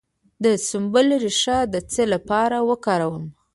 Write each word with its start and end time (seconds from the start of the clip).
د 0.43 0.45
سنبل 0.67 1.07
ریښه 1.23 1.57
د 1.73 1.75
څه 1.91 2.03
لپاره 2.13 2.57
وکاروم؟ 2.69 3.25